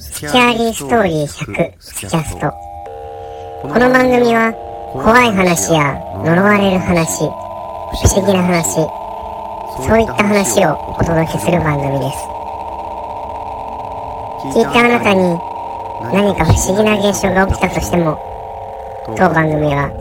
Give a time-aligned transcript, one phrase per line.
[0.00, 2.50] スキャーリーストーリー100スキャスト。
[3.60, 4.50] この番組は
[4.94, 5.92] 怖い話や
[6.24, 7.28] 呪われる話不
[8.08, 8.80] 思議な話
[9.86, 12.16] そういった話をお届けする番組です。
[14.56, 15.20] 聞いたあなたに
[16.14, 18.18] 何か不思議な現象が起きたとしても
[19.18, 19.92] 当番組は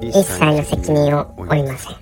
[0.00, 2.01] 一切の責任を負いません。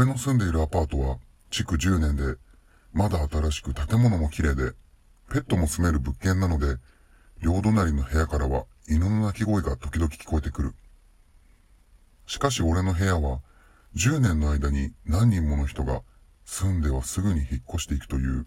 [0.00, 1.18] 俺の住んでいるアパートは、
[1.50, 2.38] 築10年で、
[2.94, 4.72] まだ新しく建物も綺麗で、
[5.30, 6.78] ペットも住める物件なので、
[7.42, 10.74] 両隣の部屋からは犬の鳴き声が時々聞こえてくる。
[12.24, 13.42] しかし俺の部屋は、
[13.94, 16.00] 10年の間に何人もの人が
[16.46, 18.46] 住んではすぐに引っ越していくという、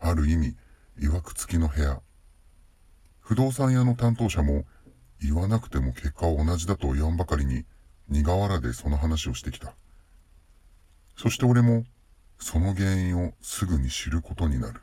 [0.00, 0.56] ある意味、
[0.98, 2.00] 曰く付きの部屋。
[3.20, 4.64] 不動産屋の担当者も、
[5.20, 7.66] 言わなくても結果は同じだと言わんばかりに、
[8.08, 9.74] 苦笑でその話をしてきた。
[11.16, 11.84] そして俺も、
[12.38, 14.80] その原因をすぐに知ることになる。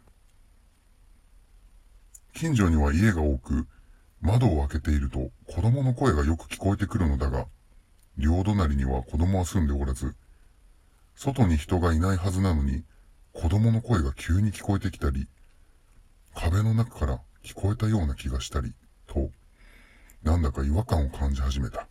[2.34, 3.68] 近所には家が多く、
[4.22, 7.48] 窓を開けていると子供の声がよく聞こえてくるのだが、
[8.18, 10.16] 両隣には子供は住んでおらず、
[11.16, 12.84] 外に人がいないはずなのに、
[13.34, 15.28] 子供の声が急に聞こえてきたり、
[16.34, 18.74] 壁の中から聞こえたような気がしたり、
[19.08, 19.30] と、
[20.24, 21.88] なんだか違和感を感じ始めた。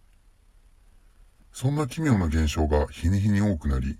[1.52, 3.98] そんな奇妙な現象が日に日に多くなり、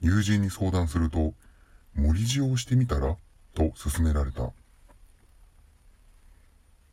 [0.00, 1.34] 友人に相談すると、
[1.94, 3.16] 森塩をしてみたら
[3.54, 4.50] と勧められた。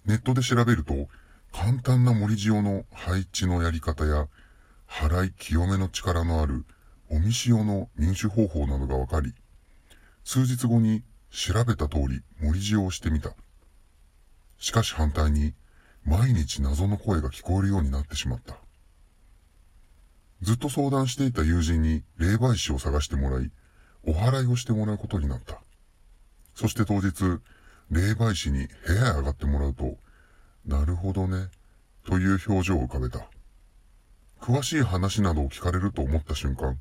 [0.05, 1.08] ネットで調べると、
[1.52, 4.27] 簡単な森塩の配置のやり方や、
[4.88, 6.66] 払い清めの力のある
[7.09, 9.33] おみ塩の入手方法などがわかり、
[10.23, 13.31] 数日後に調べた通り森塩をしてみた。
[14.59, 15.53] しかし反対に、
[16.03, 18.58] 毎日謎の声が聞こえるようになってしまった。
[20.41, 23.52] ずっと相談していた友人に霊媒師を探してもらい、
[24.03, 25.59] お祓いをしてもらうことになった。
[26.53, 27.39] そして当日、
[27.89, 29.98] 霊媒師に部屋へ上がってもらうと、
[30.65, 31.49] なるほどね、
[32.05, 33.27] という表情を浮かべた。
[34.39, 36.80] 詳しい話などを聞かれると思った瞬間、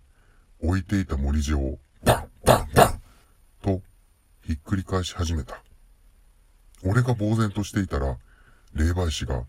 [0.62, 3.00] 置いていた森地を、バンバンバン
[3.62, 3.82] と、
[4.44, 5.62] ひっくり返し始めた。
[6.84, 8.18] 俺が呆然としていたら、
[8.74, 9.44] 霊媒師が、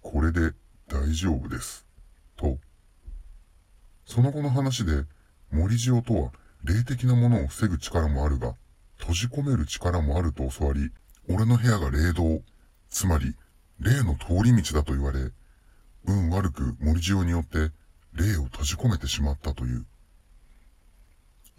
[0.00, 0.52] これで
[0.88, 1.86] 大丈夫です。
[2.36, 2.58] と、
[4.06, 5.04] その後の話で、
[5.50, 6.32] 森塩とは
[6.64, 8.54] 霊的なものを防ぐ力もあるが、
[8.98, 10.90] 閉じ込める力もあると教わり、
[11.28, 12.42] 俺の部屋が霊道、
[12.88, 13.34] つまり
[13.80, 15.30] 霊の通り道だと言われ、
[16.04, 17.72] 運悪く森塩によって
[18.12, 19.86] 霊を閉じ込めてしまったという。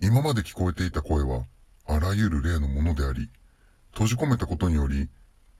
[0.02, 1.46] 今まで聞こえていた声は、
[1.86, 3.30] あらゆる霊のものであり、
[3.92, 5.10] 閉じ込めたことにより、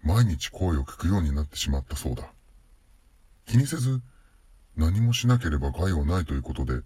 [0.04, 2.24] 毎日声を聞くようになってしまったそうだ。
[3.46, 4.02] 気にせず、
[4.76, 6.82] 何もしなければ害はないということで、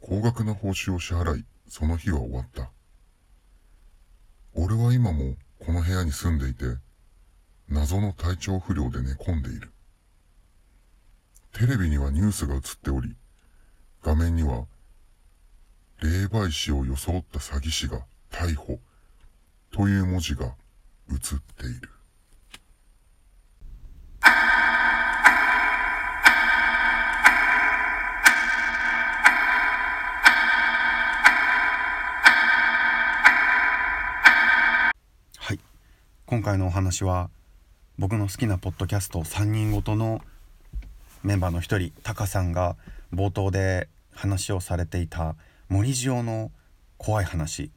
[0.00, 2.70] 高額な報酬を支払い、その日は終わった。
[4.54, 6.78] 俺は今もこの部屋に住んでいて、
[7.68, 9.70] 謎の体調不良で寝込んでいる。
[11.52, 13.14] テレビにはニュースが映っており、
[14.02, 14.66] 画面には、
[16.02, 18.00] 霊媒師を装った詐欺師が
[18.30, 18.80] 逮捕
[19.70, 20.46] という文字が
[21.10, 21.90] 映っている。
[36.30, 37.28] 今回のお話は
[37.98, 40.20] 僕の好きなポッドキャスト3人ごとの
[41.24, 42.76] メンバーの一人タカさんが
[43.12, 45.34] 冒頭で話をされていた
[45.68, 46.52] 森塩の
[46.98, 47.72] 怖い話。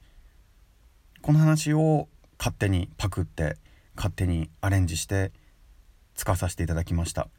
[1.24, 3.58] この話を勝手にパクって
[3.96, 5.31] 勝手にアレンジして
[6.13, 7.30] 使わさせていただきました。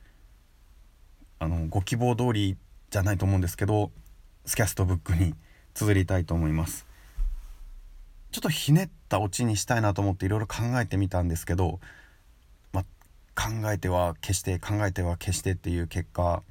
[1.38, 2.56] あのご希望通り
[2.90, 3.92] じゃないと思うんですけど
[4.46, 5.36] スキャストブックに
[5.74, 6.88] 綴りたいと思います。
[8.34, 11.78] ちょっとひねったオチにしたいなと思っていろいろ考えてみたんですけど、
[12.72, 12.84] まあ、
[13.40, 16.42] 考えては消して考えては消してっていう結果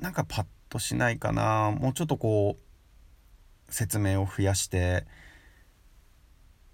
[0.00, 1.72] なんかパッとしないかな。
[1.78, 5.04] もうちょっとこう説明を増やして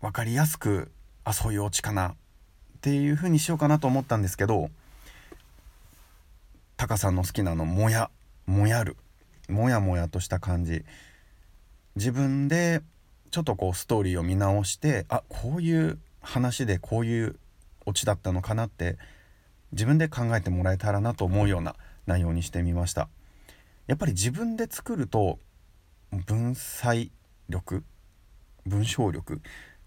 [0.00, 0.92] 分かりやすく
[1.24, 2.10] あそういうオチかな。
[2.10, 2.14] っ
[2.82, 4.70] ていう風にしようかなと思ったんですけど
[6.76, 8.12] タカさんの好きなのもや
[8.46, 8.96] もやる。
[9.48, 10.84] もやもやとした感じ。
[11.96, 12.82] 自分で
[13.30, 17.36] ちょっとこうストーリーを見直してあこういう話でこういう
[17.86, 18.98] オチだったのかなって
[19.72, 23.08] 自分で考えてもらえたらなと思うような内容にしてみました。
[23.86, 25.38] やっぱり自分で作ると
[26.26, 27.10] 文才
[27.48, 27.84] 力
[28.66, 29.38] 文章力っ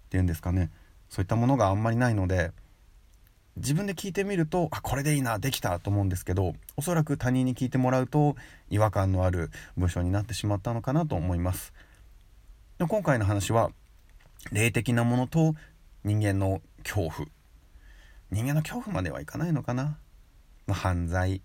[0.10, 0.72] ていうんですかね
[1.10, 2.52] そういったものがあんまりないので
[3.56, 8.36] 自分で聞いてみるとあこれでいいなできたと思うんですけどおそらく他人に聞いてもらうと
[8.70, 11.74] 違和感のある文章になってしまったのかなと思います。
[12.80, 13.72] 今回の話は
[14.52, 15.54] 霊的なものと
[16.04, 17.28] 人間の恐怖。
[18.32, 19.98] 人間の恐怖まではいかないのかな、
[20.66, 21.44] まあ、犯罪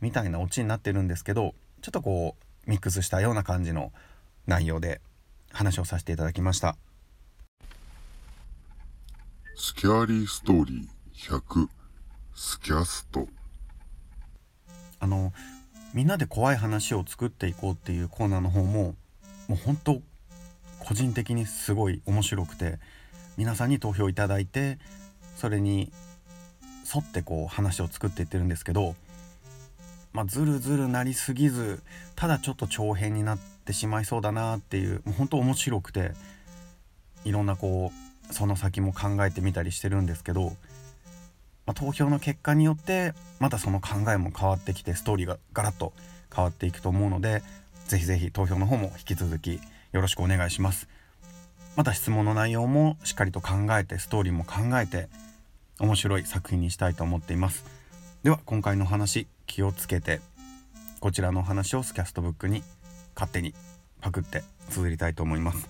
[0.00, 2.36] みたいなオチになってるんですけどちょっとこ
[2.66, 3.92] うミックスしたような感じの
[4.46, 5.00] 内容で
[5.50, 6.76] 話をさせていただきました。
[9.56, 11.68] スキャーリーストーリー100
[12.34, 13.28] スキャスト。
[15.00, 15.32] あの
[15.92, 18.94] みんなで怖い話を作っていこうっていうコーナーの方も
[19.48, 20.00] もう本当
[20.84, 22.78] 個人的にすごい面白くて
[23.36, 24.78] 皆さんに投票いただいて
[25.36, 25.92] それに
[26.94, 28.94] 沿ってこう話を作っていってるんですけど、
[30.12, 31.82] まあ、ずるずるなりすぎず
[32.14, 36.12] ただちょっと長編になってしまいそうだなっていうもう本当面白くて
[37.24, 37.90] いろんなこ
[38.30, 40.52] うその先も考えてみたりしてるんですけど、
[41.66, 45.92] まあ、投票の結果によってまたその考えも変わってきてストーリーがガラッと
[46.34, 47.42] 変わっていくと思うので
[47.86, 49.60] 是非是非投票の方も引き続き
[49.94, 50.88] よろしくお願いします。
[51.76, 55.08] また質問の内容もしっかりと考えてストーリーも考えて
[55.78, 57.64] 面白い作品にしたいと思っています。
[58.24, 60.20] では今回の話気をつけて
[60.98, 62.64] こちらの話をスキャストブックに
[63.14, 63.54] 勝手に
[64.00, 65.68] パクって綴りたいと思います。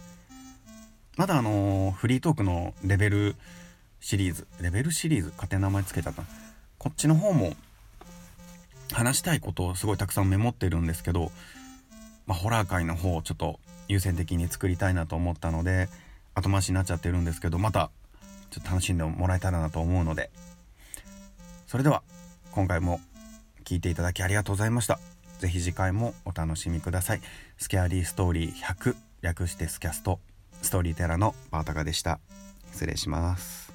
[1.19, 3.37] まだあのー、フリートークのレベル
[4.00, 6.29] シリーズレベルシリーズ勝手に名前つけたかな
[6.79, 7.55] こっちの方も
[8.91, 11.31] 話したいことをすごいたくさんメモってるんですけど、
[12.26, 15.88] まあ、ホラー界の方をちょっと優先的に作りたいなと思ったので
[16.34, 17.90] 後回しになっちゃってるんですけどまた
[18.50, 20.31] ちょっと楽しんでもらえたらなと思うので。
[21.66, 22.04] それでは
[22.52, 23.00] 今回も
[23.64, 25.00] 聴いていただきありがとうございました。
[25.40, 27.20] 是非次回もお楽しみください。
[27.58, 30.20] スキャリーストーリー100略してスキャスト。
[30.62, 32.20] ストーリーテラのバータカでした。
[32.70, 33.72] 失礼します。